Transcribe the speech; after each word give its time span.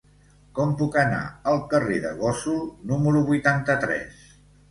Com 0.59 0.71
puc 0.79 0.95
anar 1.01 1.19
al 1.51 1.59
carrer 1.73 1.99
de 2.07 2.15
Gósol 2.23 2.57
número 2.93 3.23
vuitanta-tres? 3.31 4.27